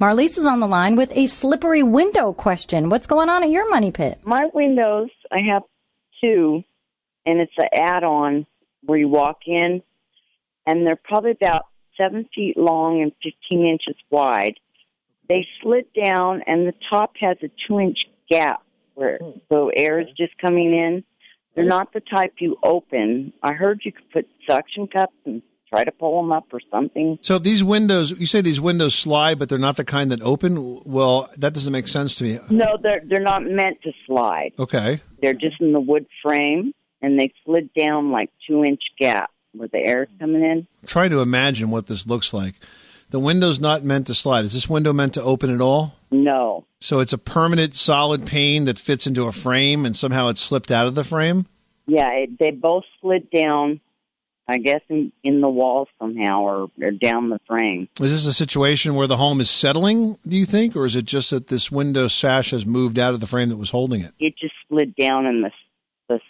[0.00, 2.88] Marlise is on the line with a slippery window question.
[2.88, 4.18] What's going on at your money pit?
[4.24, 5.62] My windows, I have
[6.20, 6.64] two,
[7.24, 8.44] and it's an add-on
[8.82, 9.82] where you walk in,
[10.66, 14.54] and they're probably about seven feet long and 15 inches wide.
[15.28, 17.98] They slid down, and the top has a two-inch
[18.28, 18.64] gap
[18.94, 19.38] where hmm.
[19.48, 21.04] the air is just coming in.
[21.54, 23.32] They're not the type you open.
[23.44, 25.40] I heard you could put suction cups and
[25.74, 27.18] try to pull them up or something.
[27.22, 30.80] So these windows, you say these windows slide, but they're not the kind that open.
[30.84, 32.38] Well, that doesn't make sense to me.
[32.50, 34.52] No, they're they're not meant to slide.
[34.58, 35.00] Okay.
[35.20, 36.72] They're just in the wood frame,
[37.02, 40.66] and they slid down like two inch gap where the air's coming in.
[40.86, 42.54] Try to imagine what this looks like.
[43.10, 44.44] The window's not meant to slide.
[44.44, 45.94] Is this window meant to open at all?
[46.10, 50.40] No, So it's a permanent solid pane that fits into a frame and somehow it's
[50.40, 51.46] slipped out of the frame?
[51.86, 53.80] yeah, it, they both slid down.
[54.46, 57.88] I guess in, in the wall somehow, or, or down the frame.
[58.00, 60.76] Is this a situation where the home is settling, do you think?
[60.76, 63.56] Or is it just that this window sash has moved out of the frame that
[63.56, 64.12] was holding it?
[64.18, 65.50] It just slid down in the
[66.08, 66.20] the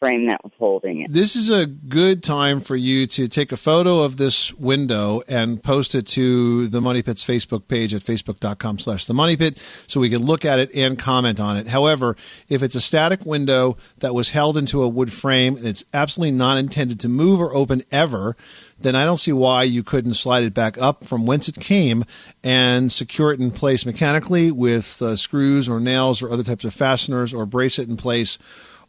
[0.00, 1.12] frame that was holding it.
[1.12, 5.62] This is a good time for you to take a photo of this window and
[5.62, 10.00] post it to the Money Pit's Facebook page at facebook.com slash the Money Pit so
[10.00, 11.68] we can look at it and comment on it.
[11.68, 12.16] However,
[12.48, 16.32] if it's a static window that was held into a wood frame and it's absolutely
[16.32, 18.36] not intended to move or open ever,
[18.78, 22.06] then I don't see why you couldn't slide it back up from whence it came
[22.42, 26.72] and secure it in place mechanically with uh, screws or nails or other types of
[26.72, 28.38] fasteners or brace it in place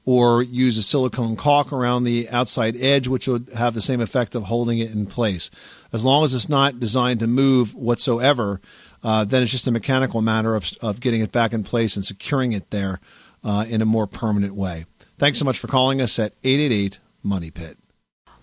[0.06, 4.34] or use a silicone caulk around the outside edge, which would have the same effect
[4.34, 5.52] of holding it in place.
[5.94, 8.60] As long as it's not designed to move whatsoever,
[9.04, 12.04] uh, then it's just a mechanical matter of, of getting it back in place and
[12.04, 13.00] securing it there
[13.44, 14.86] uh, in a more permanent way.
[15.18, 17.78] Thanks so much for calling us at 888 Money Pit.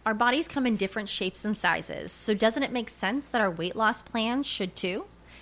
[0.06, 3.50] Our bodies come in different shapes and sizes, so doesn't it make sense that our
[3.50, 5.04] weight loss plans should too?